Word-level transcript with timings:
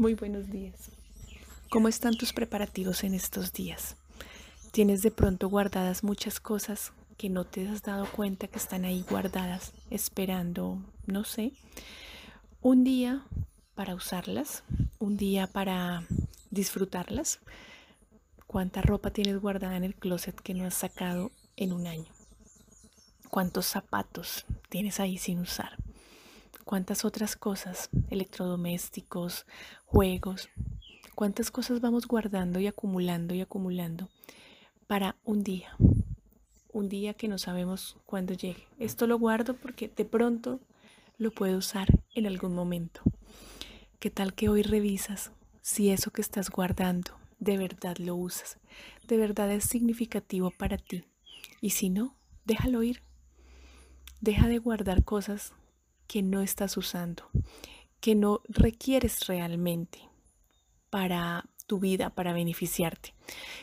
Muy 0.00 0.14
buenos 0.14 0.48
días. 0.48 0.90
¿Cómo 1.68 1.86
están 1.86 2.16
tus 2.16 2.32
preparativos 2.32 3.04
en 3.04 3.12
estos 3.12 3.52
días? 3.52 3.96
¿Tienes 4.72 5.02
de 5.02 5.10
pronto 5.10 5.50
guardadas 5.50 6.04
muchas 6.04 6.40
cosas 6.40 6.94
que 7.18 7.28
no 7.28 7.44
te 7.44 7.68
has 7.68 7.82
dado 7.82 8.10
cuenta 8.10 8.48
que 8.48 8.56
están 8.56 8.86
ahí 8.86 9.04
guardadas, 9.10 9.74
esperando, 9.90 10.78
no 11.04 11.24
sé, 11.24 11.52
un 12.62 12.82
día 12.82 13.26
para 13.74 13.94
usarlas, 13.94 14.64
un 14.98 15.18
día 15.18 15.48
para 15.48 16.04
disfrutarlas? 16.50 17.40
¿Cuánta 18.46 18.80
ropa 18.80 19.10
tienes 19.10 19.38
guardada 19.38 19.76
en 19.76 19.84
el 19.84 19.94
closet 19.94 20.40
que 20.40 20.54
no 20.54 20.64
has 20.64 20.76
sacado 20.76 21.30
en 21.56 21.74
un 21.74 21.86
año? 21.86 22.10
¿Cuántos 23.28 23.66
zapatos 23.66 24.46
tienes 24.70 24.98
ahí 24.98 25.18
sin 25.18 25.40
usar? 25.40 25.76
¿Cuántas 26.70 27.04
otras 27.04 27.34
cosas, 27.34 27.90
electrodomésticos, 28.10 29.44
juegos, 29.86 30.50
cuántas 31.16 31.50
cosas 31.50 31.80
vamos 31.80 32.06
guardando 32.06 32.60
y 32.60 32.68
acumulando 32.68 33.34
y 33.34 33.40
acumulando 33.40 34.08
para 34.86 35.16
un 35.24 35.42
día? 35.42 35.74
Un 36.72 36.88
día 36.88 37.14
que 37.14 37.26
no 37.26 37.38
sabemos 37.38 37.96
cuándo 38.06 38.34
llegue. 38.34 38.68
Esto 38.78 39.08
lo 39.08 39.18
guardo 39.18 39.54
porque 39.54 39.88
de 39.88 40.04
pronto 40.04 40.60
lo 41.18 41.32
puedo 41.32 41.58
usar 41.58 41.88
en 42.14 42.28
algún 42.28 42.54
momento. 42.54 43.00
¿Qué 43.98 44.10
tal 44.10 44.32
que 44.34 44.48
hoy 44.48 44.62
revisas 44.62 45.32
si 45.62 45.90
eso 45.90 46.12
que 46.12 46.20
estás 46.20 46.50
guardando 46.50 47.18
de 47.40 47.58
verdad 47.58 47.96
lo 47.96 48.14
usas? 48.14 48.58
¿De 49.08 49.16
verdad 49.16 49.50
es 49.50 49.64
significativo 49.64 50.52
para 50.52 50.78
ti? 50.78 51.02
Y 51.60 51.70
si 51.70 51.90
no, 51.90 52.14
déjalo 52.44 52.84
ir 52.84 53.02
Deja 54.22 54.48
de 54.48 54.58
guardar 54.58 55.02
cosas 55.02 55.54
que 56.10 56.22
no 56.22 56.40
estás 56.40 56.76
usando, 56.76 57.30
que 58.00 58.16
no 58.16 58.40
requieres 58.48 59.28
realmente 59.28 60.00
para 60.90 61.48
tu 61.68 61.78
vida, 61.78 62.10
para 62.10 62.32
beneficiarte. 62.32 63.14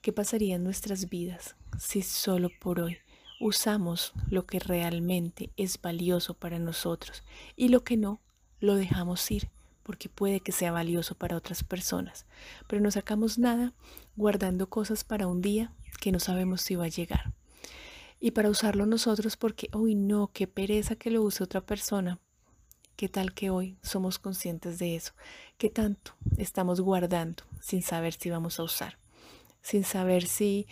¿Qué 0.00 0.12
pasaría 0.12 0.56
en 0.56 0.64
nuestras 0.64 1.08
vidas 1.08 1.54
si 1.78 2.02
solo 2.02 2.50
por 2.60 2.80
hoy 2.80 2.96
usamos 3.38 4.12
lo 4.28 4.44
que 4.44 4.58
realmente 4.58 5.50
es 5.56 5.80
valioso 5.80 6.34
para 6.34 6.58
nosotros 6.58 7.22
y 7.54 7.68
lo 7.68 7.84
que 7.84 7.96
no 7.96 8.20
lo 8.58 8.74
dejamos 8.74 9.30
ir? 9.30 9.48
porque 9.84 10.08
puede 10.08 10.38
que 10.38 10.52
sea 10.52 10.70
valioso 10.70 11.16
para 11.16 11.36
otras 11.36 11.64
personas, 11.64 12.24
pero 12.68 12.80
no 12.80 12.92
sacamos 12.92 13.38
nada 13.38 13.72
guardando 14.14 14.68
cosas 14.68 15.02
para 15.02 15.26
un 15.26 15.42
día 15.42 15.72
que 16.00 16.12
no 16.12 16.20
sabemos 16.20 16.62
si 16.62 16.76
va 16.76 16.84
a 16.84 16.88
llegar 16.88 17.34
y 18.22 18.30
para 18.30 18.48
usarlo 18.48 18.86
nosotros 18.86 19.36
porque, 19.36 19.68
uy, 19.74 19.96
no, 19.96 20.30
qué 20.32 20.46
pereza 20.46 20.94
que 20.94 21.10
lo 21.10 21.22
use 21.22 21.42
otra 21.42 21.60
persona. 21.60 22.20
¿Qué 23.02 23.08
tal 23.08 23.34
que 23.34 23.50
hoy 23.50 23.76
somos 23.82 24.20
conscientes 24.20 24.78
de 24.78 24.94
eso? 24.94 25.12
¿Qué 25.58 25.70
tanto 25.70 26.12
estamos 26.36 26.80
guardando 26.80 27.42
sin 27.60 27.82
saber 27.82 28.14
si 28.14 28.30
vamos 28.30 28.60
a 28.60 28.62
usar? 28.62 28.96
Sin 29.60 29.82
saber 29.82 30.24
si 30.24 30.68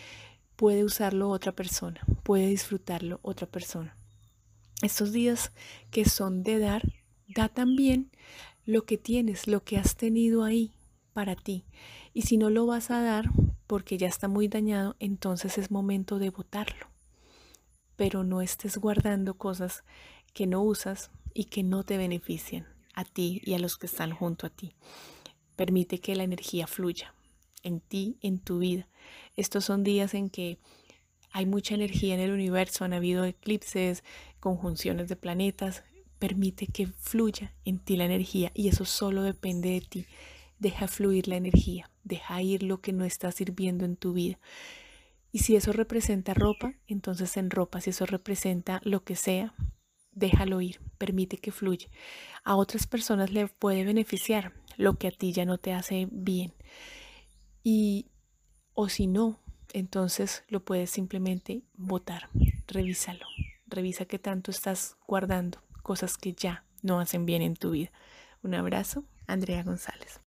puede 0.54 0.84
usarlo 0.84 1.28
otra 1.30 1.50
persona, 1.50 2.00
puede 2.22 2.46
disfrutarlo 2.46 3.18
otra 3.22 3.48
persona. 3.48 3.96
Estos 4.80 5.10
días 5.10 5.50
que 5.90 6.04
son 6.04 6.44
de 6.44 6.60
dar, 6.60 6.82
da 7.26 7.48
también 7.48 8.12
lo 8.64 8.84
que 8.84 8.96
tienes, 8.96 9.48
lo 9.48 9.64
que 9.64 9.76
has 9.76 9.96
tenido 9.96 10.44
ahí 10.44 10.76
para 11.12 11.34
ti. 11.34 11.64
Y 12.14 12.22
si 12.22 12.36
no 12.36 12.48
lo 12.48 12.64
vas 12.64 12.92
a 12.92 13.02
dar 13.02 13.28
porque 13.66 13.98
ya 13.98 14.06
está 14.06 14.28
muy 14.28 14.46
dañado, 14.46 14.94
entonces 15.00 15.58
es 15.58 15.72
momento 15.72 16.20
de 16.20 16.30
botarlo 16.30 16.86
pero 17.96 18.24
no 18.24 18.40
estés 18.40 18.78
guardando 18.78 19.34
cosas 19.34 19.84
que 20.32 20.46
no 20.46 20.62
usas 20.62 21.10
y 21.34 21.44
que 21.44 21.62
no 21.62 21.84
te 21.84 21.96
benefician 21.96 22.66
a 22.94 23.04
ti 23.04 23.40
y 23.44 23.54
a 23.54 23.58
los 23.58 23.76
que 23.76 23.86
están 23.86 24.12
junto 24.12 24.46
a 24.46 24.50
ti. 24.50 24.74
Permite 25.56 26.00
que 26.00 26.14
la 26.14 26.24
energía 26.24 26.66
fluya 26.66 27.14
en 27.62 27.80
ti, 27.80 28.16
en 28.22 28.38
tu 28.38 28.58
vida. 28.58 28.88
Estos 29.36 29.64
son 29.64 29.84
días 29.84 30.14
en 30.14 30.30
que 30.30 30.58
hay 31.32 31.46
mucha 31.46 31.74
energía 31.74 32.14
en 32.14 32.20
el 32.20 32.32
universo, 32.32 32.84
han 32.84 32.92
habido 32.92 33.24
eclipses, 33.24 34.02
conjunciones 34.40 35.08
de 35.08 35.16
planetas. 35.16 35.84
Permite 36.18 36.66
que 36.66 36.86
fluya 36.86 37.54
en 37.64 37.78
ti 37.78 37.96
la 37.96 38.04
energía 38.04 38.50
y 38.54 38.68
eso 38.68 38.84
solo 38.84 39.22
depende 39.22 39.70
de 39.70 39.80
ti. 39.80 40.06
Deja 40.58 40.88
fluir 40.88 41.28
la 41.28 41.36
energía, 41.36 41.90
deja 42.04 42.42
ir 42.42 42.62
lo 42.62 42.80
que 42.80 42.92
no 42.92 43.04
está 43.04 43.32
sirviendo 43.32 43.84
en 43.84 43.96
tu 43.96 44.12
vida. 44.12 44.38
Y 45.32 45.38
si 45.40 45.56
eso 45.56 45.72
representa 45.72 46.34
ropa, 46.34 46.74
entonces 46.88 47.36
en 47.36 47.50
ropa, 47.50 47.80
si 47.80 47.90
eso 47.90 48.04
representa 48.04 48.80
lo 48.84 49.04
que 49.04 49.14
sea, 49.14 49.54
déjalo 50.12 50.60
ir, 50.60 50.80
permite 50.98 51.38
que 51.38 51.52
fluya. 51.52 51.88
A 52.44 52.56
otras 52.56 52.86
personas 52.86 53.30
le 53.30 53.48
puede 53.48 53.84
beneficiar 53.84 54.52
lo 54.76 54.98
que 54.98 55.08
a 55.08 55.10
ti 55.10 55.32
ya 55.32 55.44
no 55.44 55.58
te 55.58 55.72
hace 55.72 56.08
bien. 56.10 56.52
Y 57.62 58.06
o 58.74 58.88
si 58.88 59.06
no, 59.06 59.38
entonces 59.72 60.44
lo 60.48 60.64
puedes 60.64 60.90
simplemente 60.90 61.62
botar. 61.74 62.28
Revísalo. 62.66 63.26
Revisa 63.66 64.04
qué 64.04 64.18
tanto 64.18 64.50
estás 64.50 64.96
guardando 65.06 65.62
cosas 65.82 66.16
que 66.16 66.32
ya 66.32 66.64
no 66.82 67.00
hacen 67.00 67.26
bien 67.26 67.42
en 67.42 67.54
tu 67.54 67.70
vida. 67.70 67.90
Un 68.42 68.54
abrazo, 68.54 69.04
Andrea 69.26 69.62
González. 69.62 70.20